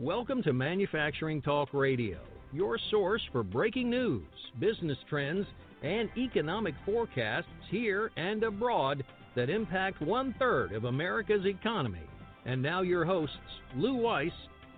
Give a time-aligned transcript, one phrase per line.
[0.00, 2.18] Welcome to Manufacturing Talk Radio,
[2.52, 4.28] your source for breaking news,
[4.60, 5.44] business trends,
[5.82, 9.02] and economic forecasts here and abroad
[9.34, 12.06] that impact one third of America's economy.
[12.46, 13.34] And now, your hosts,
[13.74, 14.30] Lou Weiss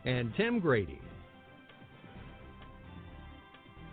[0.06, 1.02] and Tim Grady.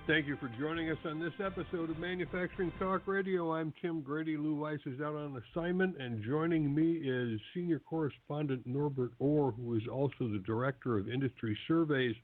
[0.07, 3.53] Thank you for joining us on this episode of Manufacturing Talk Radio.
[3.53, 4.37] I'm Tim Grady.
[4.37, 9.75] Lou Weiss is out on assignment, and joining me is senior correspondent Norbert Ore, who
[9.75, 12.15] is also the director of industry surveys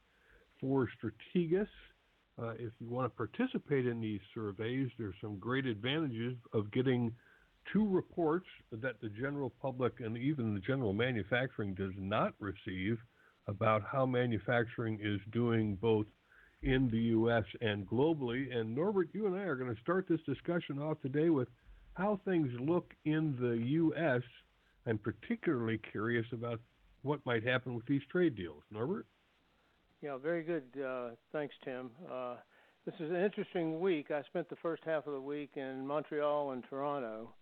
[0.61, 1.67] for Strategas.
[2.41, 7.13] Uh, if you want to participate in these surveys, there's some great advantages of getting
[7.73, 12.97] two reports that the general public and even the general manufacturing does not receive
[13.47, 16.05] about how manufacturing is doing both
[16.63, 17.43] in the U.S.
[17.61, 18.55] and globally.
[18.55, 21.47] And Norbert, you and I are going to start this discussion off today with
[21.93, 24.21] how things look in the U.S.
[24.87, 26.59] I'm particularly curious about
[27.03, 28.63] what might happen with these trade deals.
[28.71, 29.05] Norbert?
[30.01, 30.63] Yeah, very good.
[30.83, 31.91] Uh, thanks, Tim.
[32.11, 32.35] Uh,
[32.85, 34.11] this is an interesting week.
[34.11, 37.33] I spent the first half of the week in Montreal and Toronto.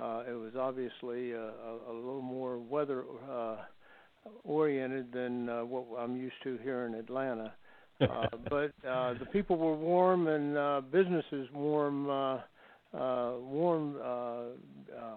[0.00, 3.56] Uh, it was obviously a, a, a little more weather uh,
[4.44, 7.52] oriented than uh, what I'm used to here in Atlanta.
[8.00, 12.38] Uh, but uh, the people were warm and uh, businesses warm, uh,
[12.96, 15.14] uh, warm, uh, uh,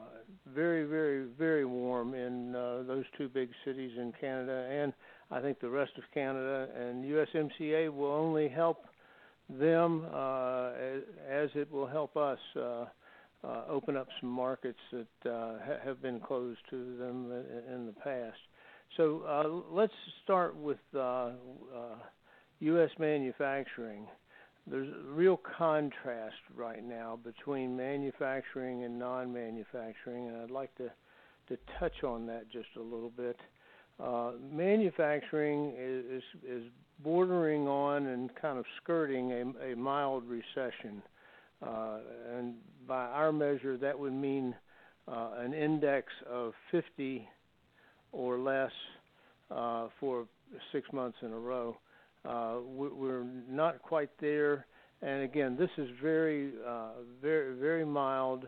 [0.54, 4.94] very, very, very warm in uh, those two big cities in Canada, and
[5.32, 6.68] I think the rest of Canada.
[6.78, 8.86] And USMCA will only help
[9.50, 12.40] them uh, as, as it will help us.
[12.56, 12.86] Uh,
[13.46, 17.86] uh, open up some markets that uh, ha- have been closed to them in, in
[17.86, 18.38] the past.
[18.98, 21.32] So uh, let's start with uh, uh,
[22.64, 22.90] U.S.
[22.98, 24.08] manufacturing,
[24.66, 30.90] there's a real contrast right now between manufacturing and non-manufacturing, and I'd like to
[31.50, 33.38] to touch on that just a little bit.
[34.02, 36.64] Uh, manufacturing is, is,
[37.04, 41.02] bordering on and kind of skirting a, a mild recession,
[41.62, 41.98] uh,
[42.34, 42.54] and
[42.88, 44.56] by our measure, that would mean
[45.08, 47.28] uh, an index of 50
[48.14, 48.72] or less
[49.52, 50.26] uh, for
[50.72, 51.76] six months in a row.
[52.26, 54.66] Uh, we're not quite there,
[55.02, 56.92] and again, this is very, uh,
[57.22, 58.46] very, very mild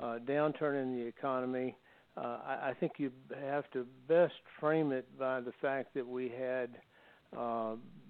[0.00, 1.76] uh, downturn in the economy.
[2.16, 6.28] Uh, I, I think you have to best frame it by the fact that we
[6.28, 6.70] had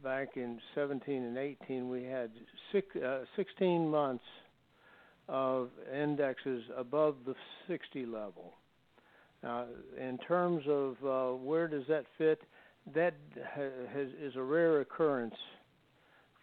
[0.02, 2.30] back in 17 and 18, we had
[2.72, 4.24] six, uh, 16 months
[5.28, 7.34] of indexes above the
[7.66, 8.54] 60 level.
[9.46, 9.66] Uh,
[10.00, 12.40] in terms of uh, where does that fit?
[12.94, 13.14] That
[13.54, 15.34] has, is a rare occurrence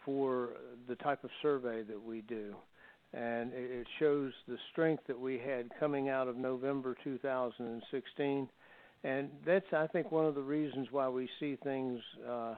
[0.04, 0.50] for
[0.88, 2.56] the type of survey that we do.
[3.14, 8.50] And it shows the strength that we had coming out of November 2016.
[9.04, 12.56] And that's, I think, one of the reasons why we see things uh,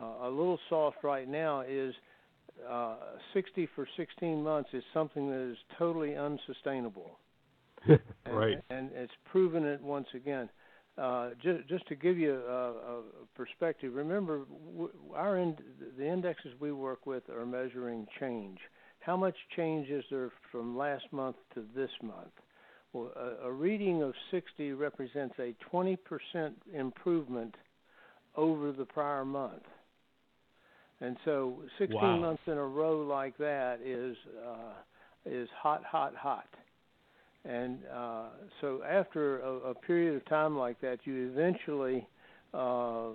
[0.00, 1.94] a little soft right now is
[2.68, 2.96] uh,
[3.34, 7.18] 60 for 16 months is something that is totally unsustainable.
[7.88, 8.58] right.
[8.70, 10.48] And, and it's proven it once again.
[10.98, 13.02] Uh, just, just to give you a, a
[13.34, 14.42] perspective, remember
[15.14, 15.62] our ind-
[15.96, 18.58] the indexes we work with are measuring change.
[19.00, 22.32] How much change is there from last month to this month?
[22.92, 25.96] Well, a, a reading of 60 represents a 20%
[26.74, 27.54] improvement
[28.36, 29.62] over the prior month.
[31.00, 32.18] And so 16 wow.
[32.18, 34.16] months in a row like that is
[34.46, 34.74] uh,
[35.24, 36.48] is hot, hot, hot.
[37.44, 38.26] And uh,
[38.60, 42.06] so after a, a period of time like that, you eventually
[42.54, 43.12] uh, uh,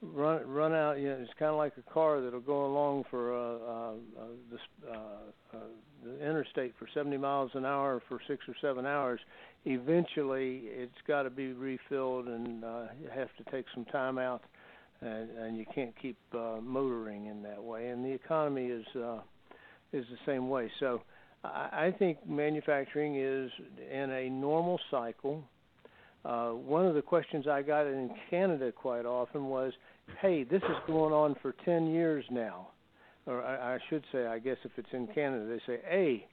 [0.00, 0.98] run run out.
[0.98, 4.96] You know, it's kind of like a car that'll go along for uh, uh, uh,
[5.52, 5.58] the,
[6.02, 9.20] the interstate for 70 miles an hour for six or seven hours.
[9.66, 12.62] Eventually, it's got to be refilled, and
[13.02, 14.42] you have to take some time out,
[15.00, 17.88] and, and you can't keep motoring in that way.
[17.88, 18.84] And the economy is
[19.92, 20.70] is the same way.
[20.80, 21.02] So
[21.44, 23.50] I think manufacturing is
[23.92, 25.44] in a normal cycle.
[26.24, 29.72] Uh, one of the questions I got in Canada quite often was,
[30.20, 32.68] "Hey, this is going on for 10 years now,"
[33.26, 36.26] or I, I should say, I guess if it's in Canada, they say, "Hey,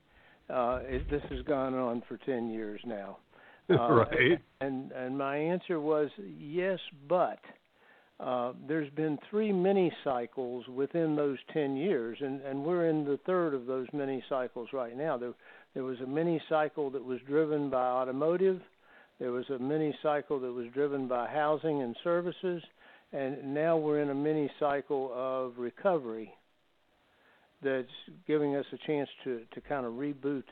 [0.50, 3.18] uh, it, this has gone on for 10 years now."
[3.70, 4.42] Uh, right.
[4.60, 7.40] And and my answer was yes, but
[8.22, 13.20] uh, there's been three mini cycles within those 10 years, and, and we're in the
[13.26, 15.18] third of those mini cycles right now.
[15.18, 15.34] There,
[15.74, 18.62] there was a mini cycle that was driven by automotive,
[19.20, 22.62] there was a mini cycle that was driven by housing and services,
[23.12, 26.32] and now we're in a mini cycle of recovery
[27.64, 27.88] that's
[28.28, 30.44] giving us a chance to, to kind of reboot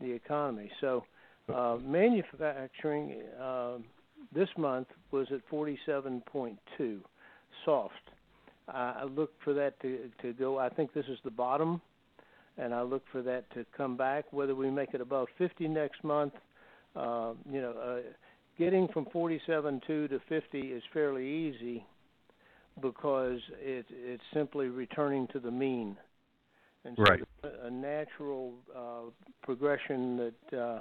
[0.00, 0.70] the economy.
[0.80, 1.04] So,
[1.52, 3.22] uh, manufacturing.
[3.40, 3.78] Uh,
[4.32, 7.00] this month was at 47.2.
[7.64, 7.94] soft.
[8.68, 10.58] I look for that to to go.
[10.58, 11.80] I think this is the bottom,
[12.56, 14.26] and I look for that to come back.
[14.32, 16.34] Whether we make it above 50 next month,
[16.94, 18.00] uh, you know, uh,
[18.58, 21.84] getting from 47.2 to 50 is fairly easy
[22.80, 25.96] because it, it's simply returning to the mean.
[26.84, 27.20] And so right.
[27.64, 29.10] a natural uh,
[29.42, 30.78] progression that, uh,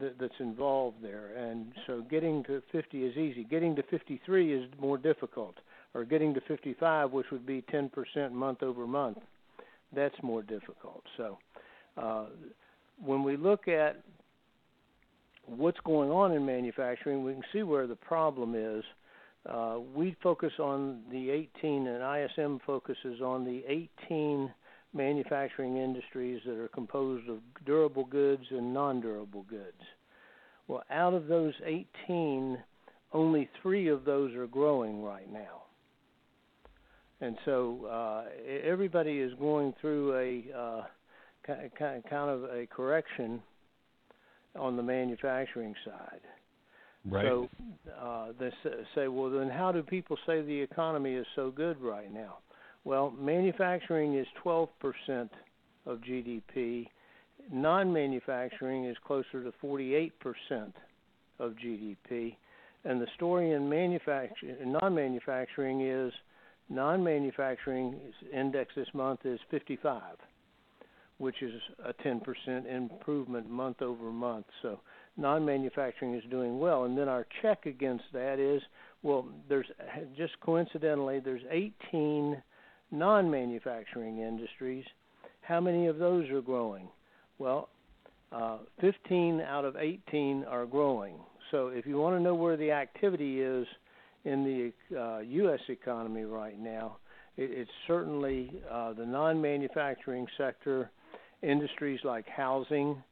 [0.00, 1.30] that that's involved there.
[1.36, 3.44] And so getting to 50 is easy.
[3.44, 5.56] Getting to 53 is more difficult,
[5.94, 9.18] or getting to 55, which would be 10% month over month,
[9.94, 11.02] that's more difficult.
[11.16, 11.38] So
[11.96, 12.26] uh,
[13.02, 14.02] when we look at
[15.46, 18.84] what's going on in manufacturing, we can see where the problem is
[19.48, 24.52] uh, we focus on the 18, and ISM focuses on the 18
[24.92, 29.82] manufacturing industries that are composed of durable goods and non durable goods.
[30.68, 32.58] Well, out of those 18,
[33.12, 35.62] only three of those are growing right now.
[37.20, 38.24] And so uh,
[38.64, 40.82] everybody is going through a uh,
[41.46, 43.40] kind of a correction
[44.58, 46.20] on the manufacturing side.
[47.08, 47.24] Right.
[47.24, 47.48] So
[48.00, 48.50] uh, they
[48.94, 52.38] say, well, then how do people say the economy is so good right now?
[52.86, 54.68] Well, manufacturing is 12%
[55.86, 56.86] of GDP.
[57.52, 60.12] Non-manufacturing is closer to 48%
[61.40, 62.36] of GDP.
[62.84, 66.12] And the story in manufacturing, non-manufacturing is
[66.70, 67.96] non-manufacturing
[68.32, 70.02] index this month is 55,
[71.18, 74.46] which is a 10% improvement month over month.
[74.62, 74.78] So
[75.16, 78.62] non-manufacturing is doing well, and then our check against that is
[79.02, 79.66] well, there's
[80.16, 82.40] just coincidentally there's 18
[82.90, 84.84] non-manufacturing industries.
[85.40, 86.88] How many of those are growing?
[87.38, 87.68] Well,
[88.32, 91.14] uh, 15 out of 18 are growing.
[91.50, 93.66] So if you want to know where the activity is
[94.24, 95.60] in the uh, U.S.
[95.68, 96.96] economy right now,
[97.36, 100.90] it, it's certainly uh, the non-manufacturing sector,
[101.42, 103.02] industries like housing,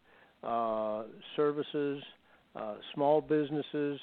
[0.42, 1.04] uh,
[1.36, 2.02] services,
[2.56, 4.00] uh, small businesses.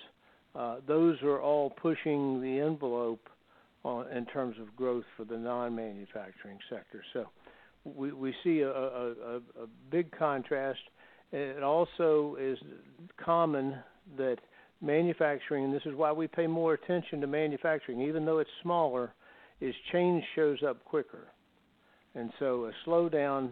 [0.55, 3.27] Uh, those are all pushing the envelope
[3.83, 7.03] in terms of growth for the non-manufacturing sector.
[7.13, 7.25] So
[7.83, 9.39] we, we see a,
[9.89, 10.79] big contrast.
[11.31, 12.57] It also is
[13.23, 13.75] common
[14.17, 14.37] that
[14.81, 19.13] manufacturing, and this is why we pay more attention to manufacturing, even though it's smaller,
[19.59, 21.27] is change shows up quicker.
[22.15, 23.49] And so a slowdown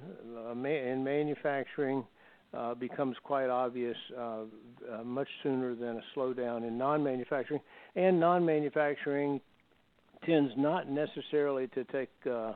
[0.52, 2.04] in manufacturing
[2.54, 4.42] uh, becomes quite obvious uh,
[4.92, 7.62] uh, much sooner than a slowdown in non-manufacturing,
[7.96, 9.40] and non-manufacturing
[10.26, 12.54] tends not necessarily to take uh,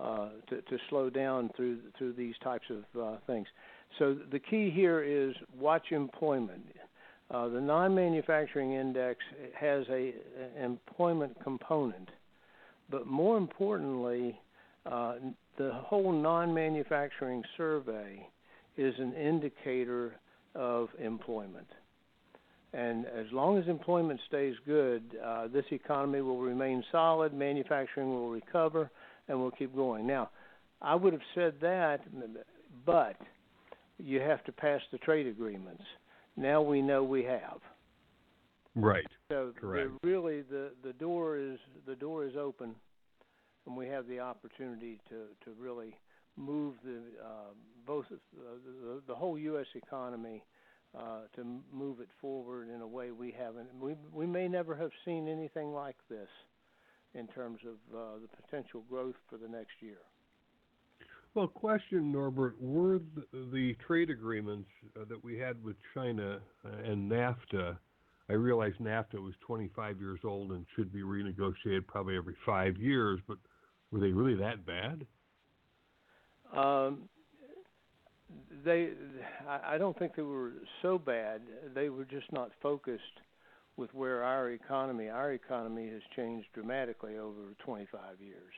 [0.00, 3.46] uh, to, to slow down through through these types of uh, things.
[3.98, 6.66] So the key here is watch employment.
[7.30, 9.18] Uh, the non-manufacturing index
[9.58, 10.14] has a
[10.56, 12.08] an employment component,
[12.90, 14.38] but more importantly,
[14.86, 15.14] uh,
[15.56, 18.26] the whole non-manufacturing survey
[18.76, 20.14] is an indicator
[20.54, 21.66] of employment.
[22.72, 28.28] And as long as employment stays good, uh, this economy will remain solid, manufacturing will
[28.30, 28.90] recover,
[29.26, 30.06] and we'll keep going.
[30.06, 30.30] Now,
[30.82, 32.00] I would have said that,
[32.84, 33.16] but
[33.98, 35.82] you have to pass the trade agreements.
[36.36, 37.60] Now we know we have.
[38.76, 39.06] Right.
[39.30, 39.90] So Correct.
[40.04, 42.74] really, the the door is the door is open,
[43.66, 45.96] and we have the opportunity to to really
[46.36, 47.52] move the uh,
[47.86, 48.16] both uh,
[48.64, 49.66] the, the whole U.S.
[49.74, 50.44] economy
[50.96, 53.68] uh, to move it forward in a way we haven't.
[53.80, 56.28] We we may never have seen anything like this
[57.14, 59.98] in terms of uh, the potential growth for the next year.
[61.34, 66.90] Well, question, Norbert, were the, the trade agreements uh, that we had with China uh,
[66.90, 67.76] and NAFTA?
[68.30, 73.20] I realize NAFTA was 25 years old and should be renegotiated probably every five years,
[73.26, 73.38] but
[73.90, 75.06] were they really that bad?
[76.54, 77.08] Um,
[78.64, 78.90] they,
[79.48, 81.42] I don't think they were so bad.
[81.74, 83.02] They were just not focused
[83.76, 85.08] with where our economy.
[85.08, 88.52] Our economy has changed dramatically over 25 years.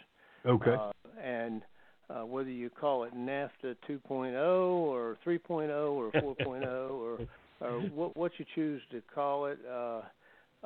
[0.47, 0.75] Okay.
[0.75, 0.93] Uh,
[1.23, 1.63] and
[2.09, 7.19] uh, whether you call it NAFTA 2.0 or 3.0 or 4.0 or
[7.61, 10.01] or what, what you choose to call it, uh,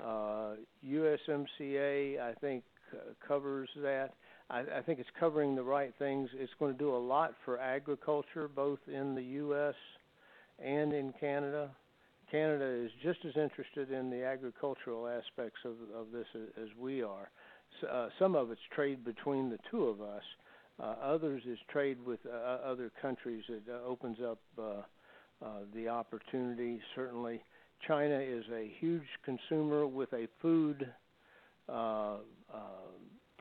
[0.01, 0.55] uh,
[0.87, 2.63] USMCA I think
[2.93, 4.11] uh, covers that.
[4.51, 6.29] I, I think it's covering the right things.
[6.35, 9.75] It's going to do a lot for agriculture, both in the U.S.
[10.59, 11.71] and in Canada.
[12.31, 17.03] Canada is just as interested in the agricultural aspects of, of this as, as we
[17.03, 17.31] are.
[17.81, 20.23] So, uh, some of it's trade between the two of us.
[20.81, 24.83] Uh, others is trade with uh, other countries It uh, opens up uh,
[25.45, 26.81] uh, the opportunity.
[26.97, 27.45] Certainly,
[27.87, 30.91] China is a huge consumer with a food
[31.69, 32.17] uh, uh,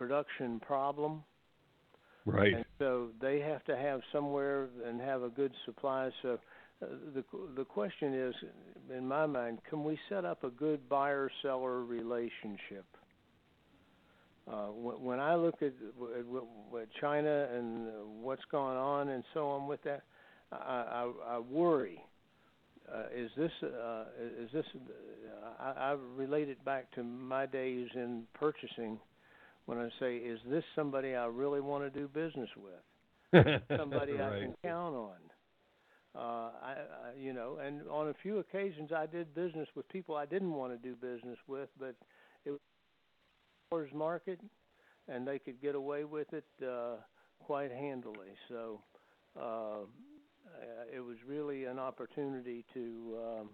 [0.03, 1.24] production problem.
[2.25, 2.53] Right.
[2.53, 6.10] And so they have to have somewhere and have a good supply.
[6.22, 6.39] So
[6.81, 7.24] uh, the
[7.55, 8.36] the question is,
[8.95, 12.86] in my mind, can we set up a good buyer seller relationship?
[14.45, 17.88] Uh, when I look at, at China and
[18.22, 20.01] what's going on and so on with that,
[20.51, 22.03] I, I, I worry.
[22.93, 24.03] Uh, is this uh,
[24.43, 24.65] is this?
[24.75, 29.00] Uh, I, I relate it back to my days in purchasing,
[29.65, 33.62] when I say, is this somebody I really want to do business with?
[33.77, 34.34] somebody right.
[34.34, 35.15] I can count on.
[36.15, 40.15] Uh, I, I, you know, and on a few occasions I did business with people
[40.15, 41.96] I didn't want to do business with, but
[42.46, 42.51] it
[43.72, 44.39] was market,
[45.08, 46.98] and they could get away with it uh,
[47.39, 48.36] quite handily.
[48.48, 48.82] So
[49.39, 49.86] uh,
[50.93, 53.50] it was really an opportunity to um,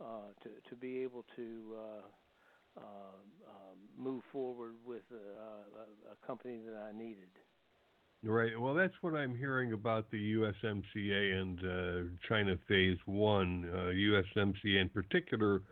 [0.00, 2.29] uh, to to be able to uh, uh, uh,
[4.00, 7.28] move forward with uh, a, a company that I needed.
[8.22, 8.58] Right.
[8.58, 13.70] Well, that's what I'm hearing about the USMCA and uh, China Phase One.
[13.72, 15.62] Uh, USMCA, in particular,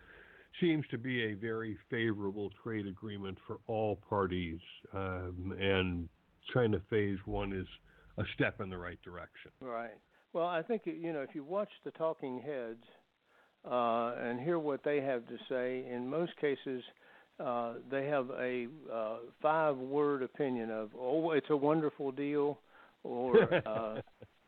[0.60, 4.60] seems to be a very favorable trade agreement for all parties,
[4.94, 6.08] um, and
[6.54, 7.66] China Phase One is
[8.16, 9.50] a step in the right direction.
[9.60, 9.98] Right.
[10.32, 12.84] Well, I think you know if you watch the talking heads
[13.64, 16.82] uh, and hear what they have to say, in most cases
[17.40, 22.58] uh, they have a uh, five-word opinion of "oh, it's a wonderful deal,"
[23.04, 24.00] or uh,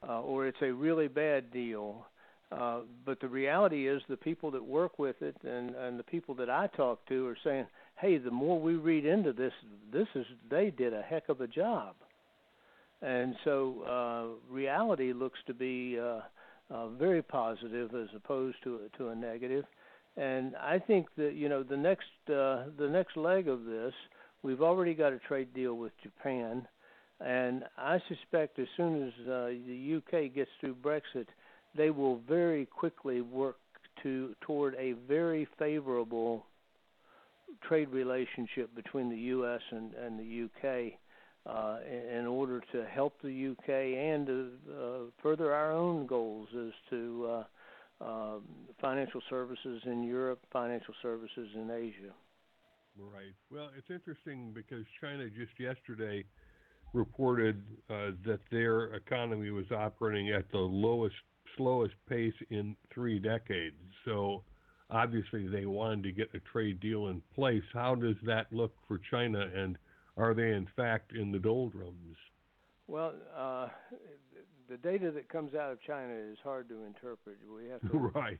[0.08, 2.06] uh, or it's a really bad deal.
[2.50, 6.34] Uh, but the reality is, the people that work with it and and the people
[6.34, 9.52] that I talk to are saying, "Hey, the more we read into this,
[9.92, 11.94] this is they did a heck of a job."
[13.02, 16.20] And so, uh, reality looks to be uh,
[16.70, 19.64] uh, very positive as opposed to to a negative
[20.16, 23.94] and I think that you know the next uh, the next leg of this,
[24.42, 26.66] we've already got a trade deal with Japan,
[27.20, 31.26] and I suspect as soon as uh, the UK gets through Brexit,
[31.76, 33.56] they will very quickly work
[34.02, 36.44] to toward a very favorable
[37.62, 39.60] trade relationship between the U.S.
[39.70, 40.92] and, and the UK.
[41.50, 41.78] Uh,
[42.16, 47.28] in, order to help the UK and to uh, further our own goals as to
[47.28, 48.42] uh, um,
[48.80, 52.12] financial services in Europe, financial services in Asia.
[52.97, 53.35] Right.
[53.50, 56.25] Well, it's interesting because China just yesterday
[56.92, 61.16] reported uh, that their economy was operating at the lowest,
[61.57, 63.75] slowest pace in three decades.
[64.04, 64.45] So
[64.88, 67.64] obviously they wanted to get a trade deal in place.
[67.73, 69.76] How does that look for China, and
[70.20, 72.16] are they in fact in the doldrums?
[72.86, 73.68] Well, uh,
[74.68, 77.38] the data that comes out of China is hard to interpret.
[77.54, 78.38] We have to right.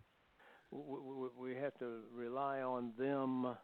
[0.71, 3.57] We, we have to rely on them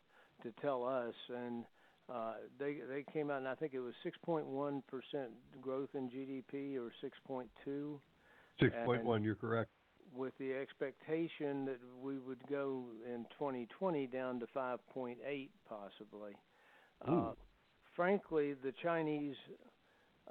[0.42, 1.64] to tell us, and
[2.12, 5.30] uh, they they came out, and I think it was 6.1 percent
[5.60, 7.98] growth in GDP, or 6.2.
[8.60, 9.70] 6.1, you're correct.
[10.14, 15.16] With the expectation that we would go in 2020 down to 5.8,
[15.68, 16.32] possibly.
[17.06, 17.32] Uh,
[17.96, 19.36] frankly, the Chinese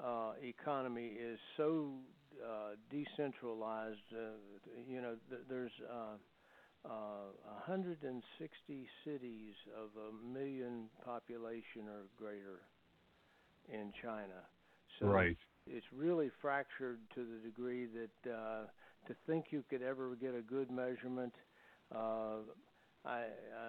[0.01, 1.93] uh, economy is so
[2.43, 3.97] uh, decentralized.
[4.13, 4.37] Uh,
[4.87, 6.15] you know, th- there's uh,
[6.87, 7.31] uh,
[7.67, 12.61] 160 cities of a million population or greater
[13.71, 14.45] in China.
[14.99, 15.37] So right.
[15.67, 18.65] it's really fractured to the degree that uh,
[19.07, 21.33] to think you could ever get a good measurement.
[21.93, 22.37] Uh,
[23.05, 23.23] I,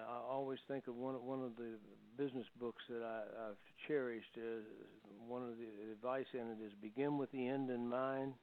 [0.09, 1.77] I always think of one one of the
[2.17, 4.37] business books that I, I've cherished.
[4.37, 4.61] Uh,
[5.27, 8.33] one of the advice in it is begin with the end in mind.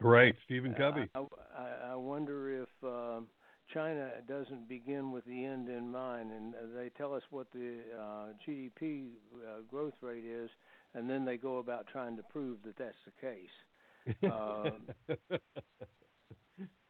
[0.00, 1.08] Right, Stephen Covey.
[1.14, 3.20] I, I, I wonder if uh,
[3.72, 8.26] China doesn't begin with the end in mind, and they tell us what the uh,
[8.46, 10.50] GDP uh, growth rate is,
[10.94, 13.48] and then they go about trying to prove that that's the case.
[14.24, 14.88] Um,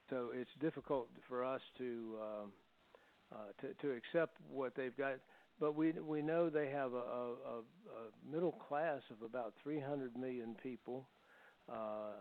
[0.09, 2.53] so it's difficult for us to, um,
[3.33, 5.17] uh, to to accept what they've got
[5.61, 10.57] but we we know they have a, a, a middle class of about 300 million
[10.63, 11.07] people.
[11.71, 12.15] Uh,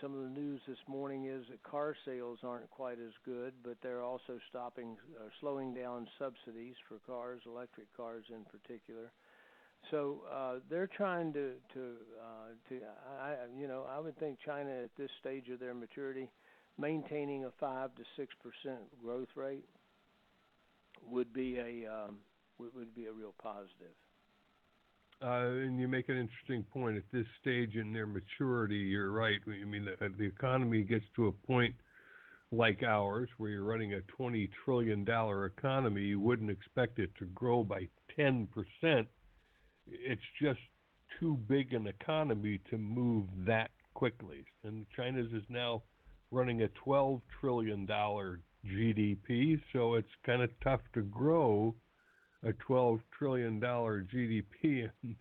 [0.00, 3.76] some of the news this morning is that car sales aren't quite as good, but
[3.82, 9.10] they're also stopping, uh, slowing down subsidies for cars, electric cars in particular.
[9.90, 11.80] So uh, they're trying to to
[12.20, 12.80] uh, to
[13.20, 16.28] I you know I would think China at this stage of their maturity,
[16.78, 19.64] maintaining a five to six percent growth rate
[21.08, 22.18] would be a um,
[22.58, 23.94] would, be a real positive.
[25.22, 26.96] Uh, and you make an interesting point.
[26.96, 29.40] At this stage in their maturity, you're right.
[29.46, 31.74] I mean, the, the economy gets to a point
[32.52, 37.64] like ours, where you're running a $20 trillion economy, you wouldn't expect it to grow
[37.64, 38.46] by 10%
[39.86, 40.60] it's just
[41.20, 44.44] too big an economy to move that quickly.
[44.64, 45.82] And China's is now
[46.30, 51.74] running a 12 trillion dollar GDP, so it's kind of tough to grow
[52.44, 54.90] a 12 trillion dollar GDP.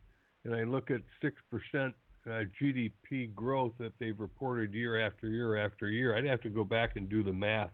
[0.46, 1.96] And, I look at six percent
[2.28, 6.16] uh, GDP growth that they've reported year after year after year.
[6.16, 7.72] I'd have to go back and do the math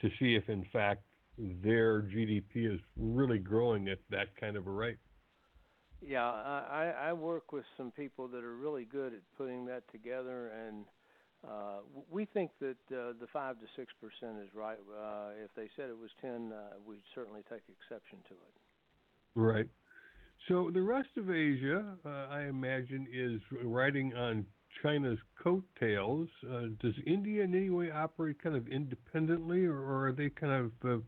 [0.00, 1.02] to see if, in fact,
[1.36, 4.96] their GDP is really growing at that kind of a rate.
[6.00, 10.52] Yeah, I, I work with some people that are really good at putting that together,
[10.66, 10.86] and
[11.46, 11.78] uh,
[12.10, 14.78] we think that uh, the five to six percent is right.
[14.78, 18.54] Uh, if they said it was ten, uh, we'd certainly take exception to it.
[19.34, 19.68] Right.
[20.48, 24.46] So the rest of Asia, uh, I imagine, is riding on
[24.82, 26.28] China's coattails.
[26.80, 31.02] Does India in any way operate kind of independently, or, or are they kind of,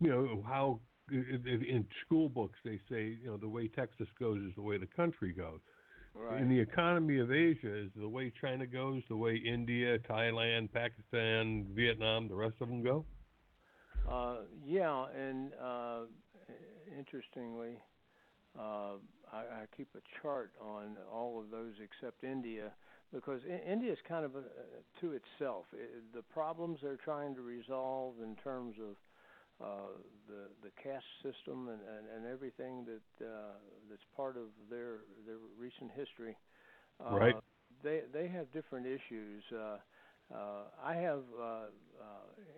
[0.00, 0.80] you know, how
[1.10, 4.86] in school books they say, you know, the way Texas goes is the way the
[4.86, 5.58] country goes.
[6.18, 6.40] Right.
[6.40, 11.66] In the economy of Asia, is the way China goes the way India, Thailand, Pakistan,
[11.74, 13.04] Vietnam, the rest of them go?
[14.10, 16.00] Uh, yeah, and uh,
[16.98, 17.78] interestingly,
[18.58, 18.96] uh,
[19.32, 22.72] I, I keep a chart on all of those except India
[23.12, 24.42] because India is kind of a,
[25.00, 25.66] to itself.
[25.72, 28.96] It, the problems they're trying to resolve in terms of
[29.60, 29.94] uh,
[30.28, 33.56] the the caste system and, and, and everything that uh,
[33.90, 36.36] that's part of their their recent history.
[37.04, 37.36] Uh, right.
[37.82, 39.42] They they have different issues.
[39.52, 39.78] Uh,
[40.34, 41.64] uh, I have, uh, uh,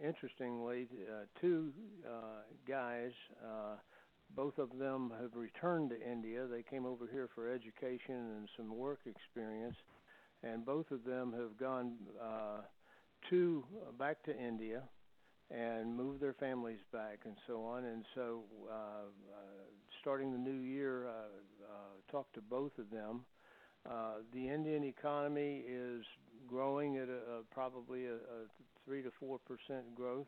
[0.04, 1.70] interestingly, uh, two
[2.04, 3.12] uh, guys.
[3.44, 3.76] Uh,
[4.34, 6.46] both of them have returned to India.
[6.46, 9.76] They came over here for education and some work experience,
[10.42, 12.62] and both of them have gone uh,
[13.30, 14.82] to uh, back to India
[15.50, 17.84] and move their families back and so on.
[17.84, 19.06] And so, uh, uh,
[20.00, 23.24] starting the new year, uh, uh, talked to both of them.
[23.88, 26.04] Uh, the Indian economy is
[26.46, 28.46] growing at a, a probably a, a
[28.84, 30.26] three to four percent growth.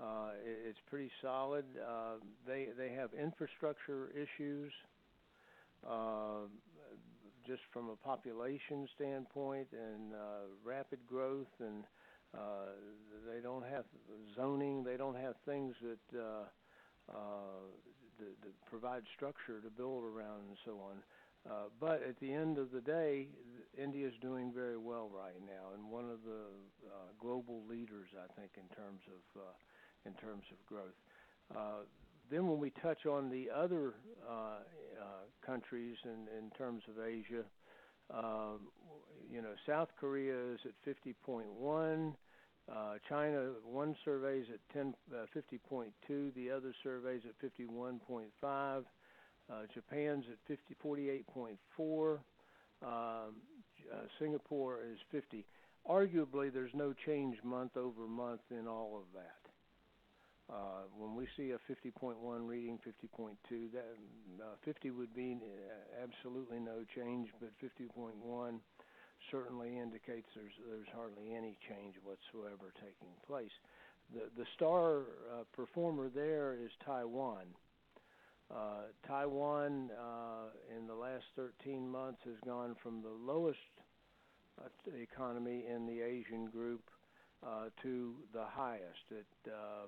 [0.00, 1.64] Uh, it, it's pretty solid.
[1.78, 2.14] Uh,
[2.46, 4.72] they they have infrastructure issues,
[5.88, 6.46] uh,
[7.46, 11.84] just from a population standpoint and uh, rapid growth, and
[12.36, 12.72] uh,
[13.28, 13.84] they don't have
[14.36, 14.84] zoning.
[14.84, 16.44] They don't have things that, uh,
[17.12, 17.60] uh,
[18.70, 21.02] provide structure to build around and so on.
[21.48, 23.26] Uh, but at the end of the day,
[23.76, 26.46] India is doing very well right now, and one of the
[26.86, 29.52] uh, global leaders, I think, in terms of uh,
[30.06, 30.94] in terms of growth.
[31.54, 31.84] Uh,
[32.30, 33.94] then when we touch on the other
[34.28, 35.04] uh, uh,
[35.44, 37.42] countries in, in terms of Asia,
[38.16, 38.60] um,
[39.30, 42.14] you know, South Korea is at 50.1.
[42.70, 46.34] Uh, China, one survey is at 10, uh, 50.2.
[46.34, 48.84] The other survey is at 51.5.
[49.50, 52.18] Uh, Japan's at 50, 48.4.
[52.82, 53.34] Um,
[53.92, 55.44] uh, Singapore is 50.
[55.88, 59.41] Arguably, there's no change month over month in all of that.
[60.52, 63.96] Uh, when we see a 50.1 reading, 50.2, that
[64.38, 68.58] uh, 50 would be uh, absolutely no change, but 50.1
[69.30, 73.52] certainly indicates there's there's hardly any change whatsoever taking place.
[74.12, 74.98] The the star
[75.32, 77.46] uh, performer there is Taiwan.
[78.50, 83.58] Uh, Taiwan uh, in the last 13 months has gone from the lowest
[84.60, 84.68] uh,
[85.00, 86.82] economy in the Asian group
[87.46, 89.86] uh, to the highest uh,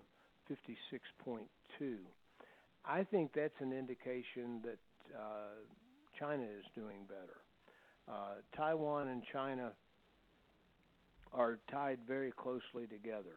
[0.50, 1.96] 56.2.
[2.86, 4.78] I think that's an indication that
[5.16, 5.54] uh,
[6.18, 7.40] China is doing better.
[8.06, 9.72] Uh, Taiwan and China
[11.32, 13.36] are tied very closely together.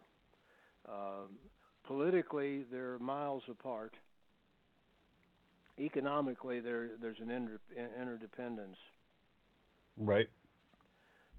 [0.88, 1.38] Um,
[1.86, 3.94] politically, they're miles apart.
[5.80, 7.60] Economically, there there's an inter,
[8.00, 8.78] interdependence.
[9.98, 10.28] Right.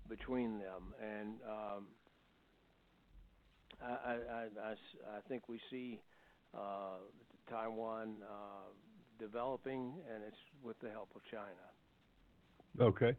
[0.09, 1.87] Between them, and um,
[3.83, 6.01] I, I, I, I think we see
[6.55, 6.99] uh,
[7.51, 8.71] Taiwan uh,
[9.19, 11.45] developing, and it's with the help of China.
[12.81, 13.17] Okay.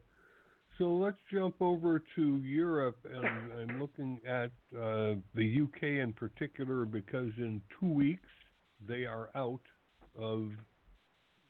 [0.77, 6.85] So let's jump over to Europe and, and looking at uh, the UK in particular,
[6.85, 8.29] because in two weeks
[8.87, 9.61] they are out
[10.17, 10.51] of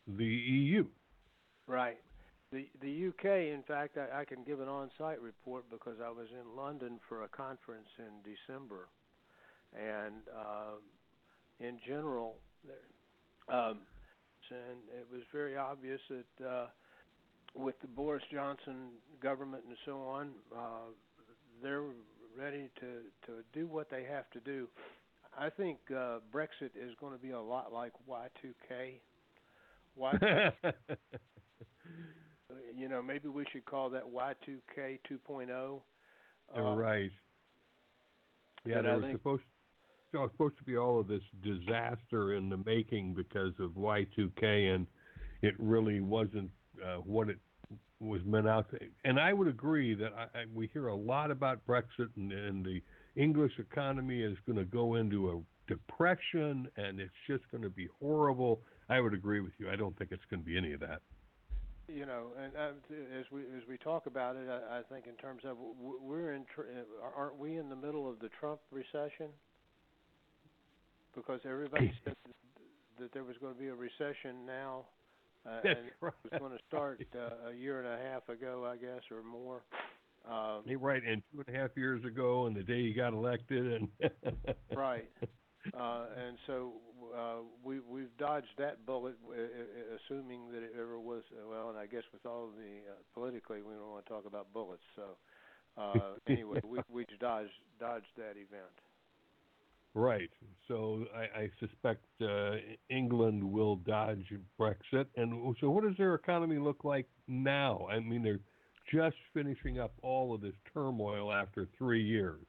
[0.07, 0.85] the EU.
[1.67, 1.97] Right.
[2.51, 6.27] The the UK, in fact, I, I can give an on-site report because I was
[6.31, 8.87] in London for a conference in December,
[9.73, 10.79] and uh,
[11.59, 12.35] in general,
[13.49, 13.79] um,
[14.49, 16.65] and it was very obvious that uh,
[17.53, 18.89] with the Boris Johnson
[19.21, 20.89] government and so on, uh,
[21.61, 21.83] they're
[22.37, 24.67] ready to to do what they have to do.
[25.37, 28.99] I think uh, Brexit is going to be a lot like Y2K,
[29.95, 30.51] Y.
[32.75, 35.81] you know, maybe we should call that Y2K 2.0.
[36.57, 37.11] Uh, right.
[38.65, 39.17] Yeah, there was think...
[39.17, 39.43] supposed
[40.11, 44.73] so was supposed to be all of this disaster in the making because of Y2K,
[44.73, 44.87] and
[45.41, 46.49] it really wasn't
[46.83, 47.37] uh, what it
[47.99, 48.79] was meant out to.
[49.05, 52.65] And I would agree that I, I, we hear a lot about Brexit, and, and
[52.65, 52.81] the
[53.15, 57.87] English economy is going to go into a depression, and it's just going to be
[58.01, 58.61] horrible.
[58.89, 59.69] I would agree with you.
[59.69, 61.01] I don't think it's going to be any of that
[61.93, 65.15] you know, and uh, as we as we talk about it, I, I think in
[65.15, 69.29] terms of we're in, tr- uh, aren't we in the middle of the Trump recession?
[71.15, 72.15] Because everybody said
[72.99, 74.85] that there was going to be a recession now,
[75.45, 76.13] uh, and right.
[76.25, 79.23] it was going to start uh, a year and a half ago, I guess, or
[79.23, 79.63] more.
[80.29, 83.73] Um, right, and two and a half years ago, and the day he got elected,
[83.73, 84.11] and
[84.75, 85.09] right.
[85.77, 86.73] Uh, and so
[87.15, 89.35] uh, we we've dodged that bullet, uh,
[89.97, 91.23] assuming that it ever was.
[91.49, 94.51] Well, and I guess with all the uh, politically, we don't want to talk about
[94.53, 94.83] bullets.
[94.95, 95.17] So
[95.77, 98.71] uh, anyway, we we dodged dodged that event.
[99.95, 100.29] Right.
[100.67, 102.57] So I, I suspect uh,
[102.89, 104.25] England will dodge
[104.59, 105.05] Brexit.
[105.15, 107.87] And so, what does their economy look like now?
[107.91, 108.39] I mean, they're
[108.93, 112.45] just finishing up all of this turmoil after three years.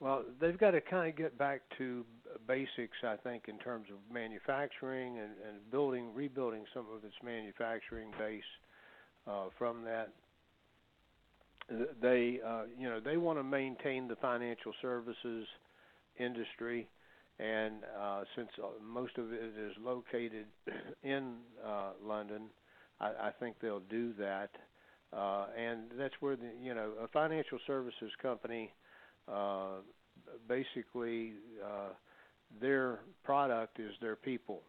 [0.00, 2.04] Well, they've got to kind of get back to
[2.46, 8.10] basics, I think, in terms of manufacturing and, and building, rebuilding some of its manufacturing
[8.18, 8.42] base
[9.26, 10.10] uh, from that.
[12.02, 15.46] They, uh, you know, they want to maintain the financial services
[16.18, 16.86] industry,
[17.38, 20.46] and uh, since uh, most of it is located
[21.02, 22.48] in uh, London,
[23.00, 24.50] I, I think they'll do that.
[25.12, 28.70] Uh, and that's where the, you know, a financial services company
[29.28, 29.76] uh,
[30.48, 31.34] basically
[31.64, 31.92] uh,
[32.60, 34.62] their product is their people,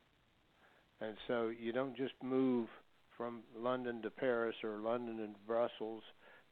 [1.02, 2.68] and so you don't just move
[3.18, 6.04] from London to Paris or London to Brussels,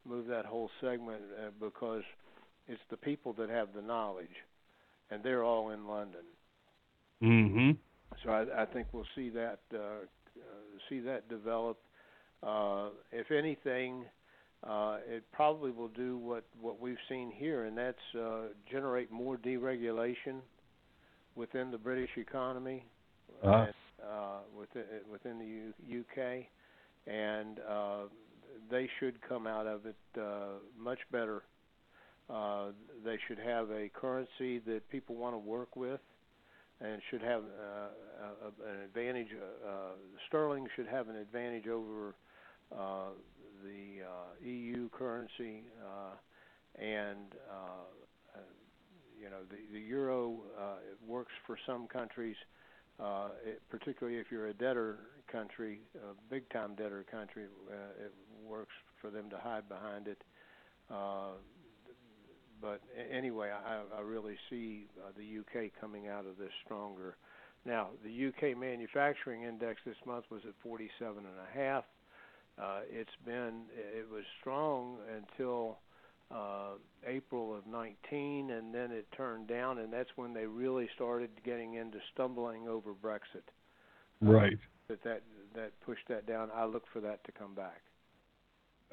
[0.05, 2.03] move that whole segment uh, because
[2.67, 4.27] it's the people that have the knowledge,
[5.11, 6.21] and they're all in London.
[7.21, 7.71] Mm-hmm.
[8.23, 9.99] So I, I think we'll see that uh, uh,
[10.89, 11.79] see that develop.
[12.41, 14.05] Uh, if anything,
[14.67, 19.37] uh, it probably will do what what we've seen here, and that's uh, generate more
[19.37, 20.39] deregulation
[21.35, 22.85] within the British economy,
[23.43, 23.65] uh-huh.
[23.65, 23.73] and,
[24.09, 26.45] uh, within within the U- UK,
[27.07, 28.03] and uh,
[28.71, 31.43] they should come out of it uh, much better.
[32.29, 32.67] Uh,
[33.03, 35.99] they should have a currency that people want to work with,
[36.79, 39.27] and should have uh, a, an advantage.
[39.67, 39.95] Uh,
[40.29, 42.15] sterling should have an advantage over
[42.71, 43.09] uh,
[43.63, 46.15] the uh, EU currency, uh,
[46.81, 48.39] and uh,
[49.19, 50.75] you know the, the euro uh,
[51.07, 52.35] works for some countries,
[53.45, 54.99] it, particularly if you're a debtor
[55.31, 57.43] country, a big time debtor country.
[57.43, 58.13] It
[58.45, 60.21] works for them to hide behind it.
[62.61, 67.17] But anyway, I, I really see the UK coming out of this stronger.
[67.65, 71.85] Now, the UK manufacturing index this month was at 47 and a half
[72.61, 75.79] uh, it's been it was strong until
[76.31, 76.73] uh,
[77.05, 81.75] April of 19, and then it turned down, and that's when they really started getting
[81.75, 83.47] into stumbling over Brexit.
[84.21, 84.53] Right.
[84.53, 84.57] Uh,
[84.89, 85.21] that that
[85.55, 86.49] that pushed that down.
[86.53, 87.81] I look for that to come back.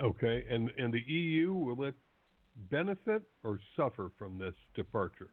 [0.00, 1.94] Okay, and and the EU will it
[2.70, 5.30] benefit or suffer from this departure?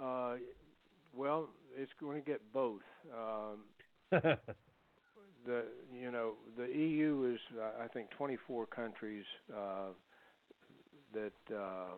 [0.00, 0.36] Uh,
[1.14, 2.82] well, it's going to get both.
[3.12, 3.60] Um,
[5.46, 9.92] the you know the EU is uh, I think 24 countries uh,
[11.14, 11.94] that uh,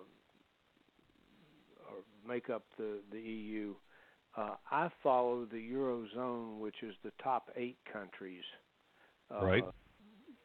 [2.27, 3.75] make up the the EU.
[4.37, 8.45] Uh, I follow the eurozone, which is the top eight countries:
[9.35, 9.65] uh, right.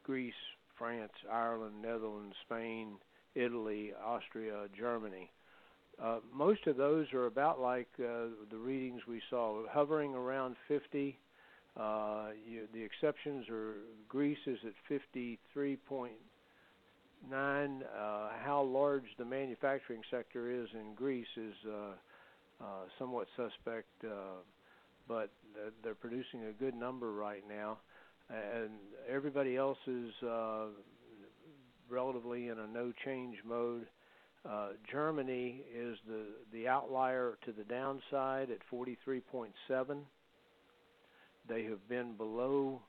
[0.02, 0.34] Greece,
[0.76, 2.96] France, Ireland, Netherlands, Spain,
[3.34, 5.30] Italy, Austria, Germany.
[6.02, 11.16] Uh, most of those are about like uh, the readings we saw, hovering around 50
[11.76, 13.74] uh, you, the exceptions are
[14.08, 16.10] Greece is at 53.9.
[17.32, 21.94] Uh, how large the manufacturing sector is in Greece is uh,
[22.62, 22.66] uh,
[22.98, 24.38] somewhat suspect, uh,
[25.08, 25.30] but
[25.82, 27.78] they're producing a good number right now,
[28.30, 28.70] and
[29.08, 30.66] everybody else is uh,
[31.88, 33.86] relatively in a no change mode.
[34.90, 40.04] Germany is the the outlier to the downside at 43.7.
[41.48, 42.80] They have been below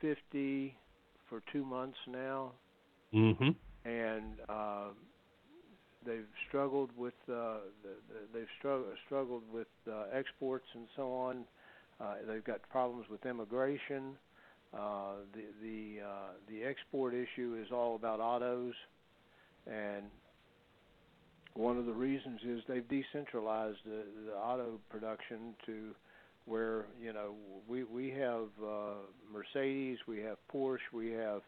[0.00, 0.76] 50
[1.28, 2.52] for two months now,
[3.14, 3.50] mm-hmm.
[3.84, 4.88] and uh,
[6.04, 11.44] they've struggled with uh, the, the, they've struggled struggled with uh, exports and so on.
[12.00, 14.16] Uh, they've got problems with immigration.
[14.72, 18.74] Uh, the the uh, the export issue is all about autos,
[19.66, 20.04] and
[21.54, 25.94] one of the reasons is they've decentralized the, the auto production to
[26.50, 27.34] where you know
[27.68, 28.94] we we have uh,
[29.32, 31.42] Mercedes, we have Porsche, we have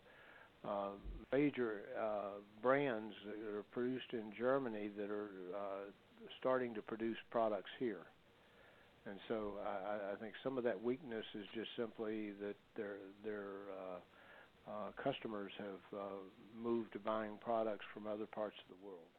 [0.64, 0.90] uh,
[1.32, 5.90] major uh, brands that are produced in Germany that are uh,
[6.38, 8.06] starting to produce products here.
[9.04, 13.46] And so I, I think some of that weakness is just simply that their their
[13.76, 16.04] uh, uh, customers have uh,
[16.56, 19.10] moved to buying products from other parts of the world.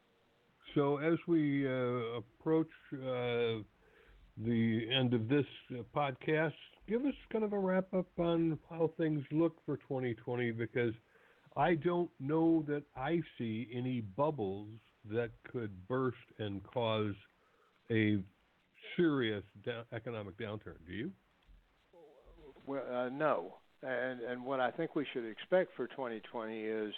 [0.74, 3.62] So as we uh, approach uh,
[4.36, 6.52] the end of this uh, podcast,
[6.88, 10.92] give us kind of a wrap up on how things look for 2020 because
[11.56, 14.68] I don't know that I see any bubbles
[15.10, 17.14] that could burst and cause
[17.90, 18.18] a
[18.96, 20.78] serious da- economic downturn.
[20.86, 21.10] Do you?
[22.66, 23.54] Well, uh, no.
[23.82, 26.94] And and what I think we should expect for 2020 is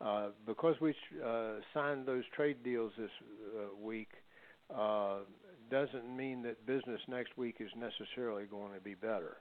[0.00, 0.94] uh, because we
[1.24, 3.10] uh, signed those trade deals this
[3.56, 4.08] uh, week
[4.74, 5.18] uh,
[5.70, 9.36] doesn't mean that business next week is necessarily going to be better.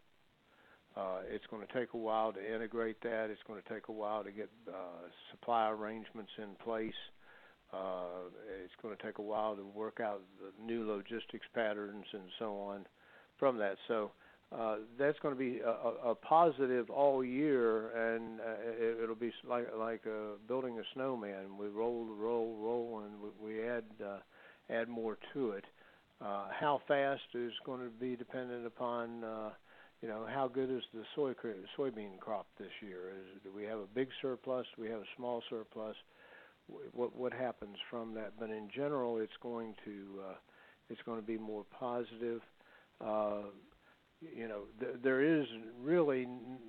[0.95, 3.29] Uh, it's going to take a while to integrate that.
[3.31, 6.93] It's going to take a while to get uh, supply arrangements in place.
[7.73, 8.29] Uh,
[8.63, 12.59] it's going to take a while to work out the new logistics patterns and so
[12.59, 12.85] on
[13.39, 13.77] from that.
[13.87, 14.11] So
[14.51, 18.43] uh, that's going to be a, a positive all year, and uh,
[18.79, 21.57] it, it'll be like like uh, building a snowman.
[21.57, 24.17] We roll, roll, roll, and we, we add uh,
[24.69, 25.65] add more to it.
[26.23, 29.49] Uh, how fast is going to be dependent upon uh,
[30.01, 31.33] you know how good is the soy
[31.77, 33.11] soybean crop this year?
[33.17, 34.65] Is do we have a big surplus?
[34.75, 35.95] Do we have a small surplus?
[36.93, 38.33] What what happens from that?
[38.39, 40.35] But in general, it's going to uh,
[40.89, 42.41] it's going to be more positive.
[43.03, 43.49] Uh,
[44.21, 45.45] you know, th- there is
[45.81, 46.59] really n-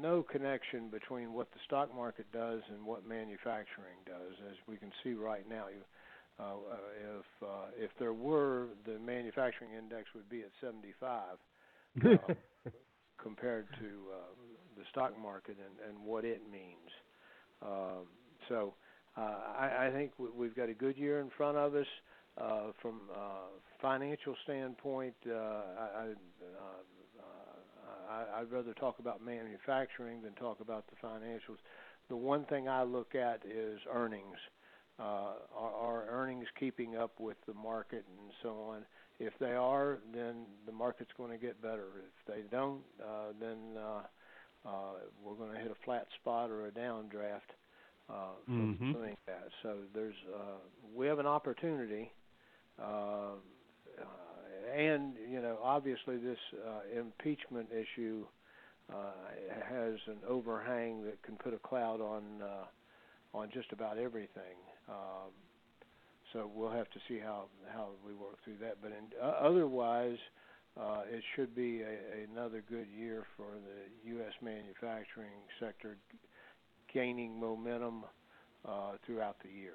[0.00, 4.90] no connection between what the stock market does and what manufacturing does, as we can
[5.04, 5.66] see right now.
[5.68, 5.82] You,
[6.38, 11.22] if uh, if there were, the manufacturing index would be at 75
[12.04, 12.34] uh,
[13.22, 14.16] compared to uh,
[14.76, 16.90] the stock market and, and what it means.
[17.62, 18.06] Um,
[18.48, 18.74] so
[19.16, 19.20] uh,
[19.58, 21.86] I, I think we've got a good year in front of us.
[22.40, 23.48] Uh, from uh,
[23.82, 26.78] financial standpoint, uh, I, uh,
[28.08, 31.58] I, I'd rather talk about manufacturing than talk about the financials.
[32.08, 34.36] The one thing I look at is earnings.
[35.00, 38.84] Uh, are, are earnings keeping up with the market and so on?
[39.20, 41.86] If they are, then the market's going to get better.
[41.98, 44.92] If they don't, uh, then uh, uh,
[45.24, 47.50] we're going to hit a flat spot or a downdraft
[48.08, 48.92] uh, from mm-hmm.
[48.92, 49.48] doing that.
[49.62, 50.58] So there's uh,
[50.94, 52.12] we have an opportunity.
[54.76, 58.26] And you know, obviously, this uh, impeachment issue
[58.92, 59.12] uh,
[59.68, 62.64] has an overhang that can put a cloud on uh,
[63.34, 64.56] on just about everything.
[64.88, 65.30] Um,
[66.32, 68.78] so we'll have to see how how we work through that.
[68.82, 70.18] But in, uh, otherwise,
[70.78, 74.32] uh, it should be a, another good year for the U.S.
[74.42, 75.96] manufacturing sector,
[76.92, 78.04] gaining momentum
[78.66, 79.74] uh, throughout the year.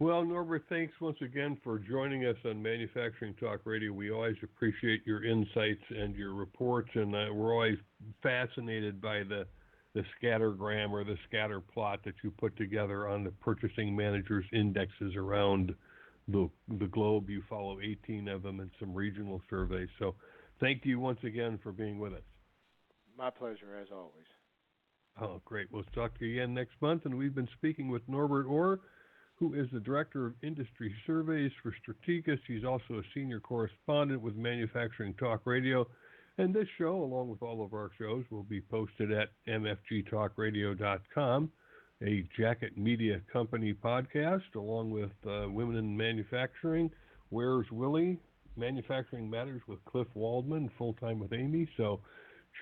[0.00, 3.92] Well, Norbert, thanks once again for joining us on Manufacturing Talk Radio.
[3.92, 7.78] We always appreciate your insights and your reports, and uh, we're always
[8.20, 9.46] fascinated by the
[9.94, 15.14] the scattergram or the scatter plot that you put together on the purchasing managers indexes
[15.16, 15.74] around
[16.28, 17.30] the the globe.
[17.30, 19.88] You follow 18 of them and some regional surveys.
[19.98, 20.14] So,
[20.60, 22.22] thank you once again for being with us.
[23.16, 24.26] My pleasure, as always.
[25.20, 25.68] Oh, great.
[25.70, 28.80] We'll talk to you again next month, and we've been speaking with Norbert Ore
[29.36, 32.38] who is the Director of Industry Surveys for Strategas.
[32.46, 35.86] He's also a senior correspondent with Manufacturing Talk Radio.
[36.36, 41.52] And this show, along with all of our shows, will be posted at mfgtalkradio.com,
[42.02, 46.90] a Jacket Media Company podcast, along with uh, Women in Manufacturing,
[47.30, 48.18] Where's Willie,
[48.56, 51.68] Manufacturing Matters with Cliff Waldman, Full Time with Amy.
[51.76, 52.00] So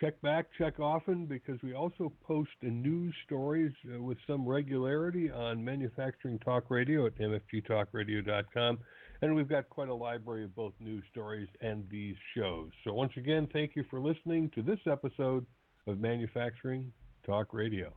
[0.00, 5.64] check back, check often, because we also post news stories uh, with some regularity on
[5.64, 8.78] Manufacturing Talk Radio at mfgtalkradio.com.
[9.22, 12.70] And we've got quite a library of both news stories and these shows.
[12.84, 15.46] So, once again, thank you for listening to this episode
[15.86, 16.92] of Manufacturing
[17.24, 17.92] Talk Radio.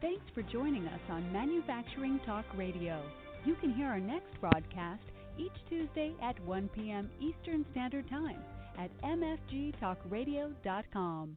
[0.00, 3.02] Thanks for joining us on Manufacturing Talk Radio.
[3.44, 5.02] You can hear our next broadcast
[5.36, 7.10] each Tuesday at 1 p.m.
[7.20, 8.38] Eastern Standard Time
[8.78, 11.36] at mfgtalkradio.com.